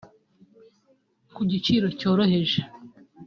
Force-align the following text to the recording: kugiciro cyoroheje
kugiciro 1.35 1.87
cyoroheje 1.99 2.59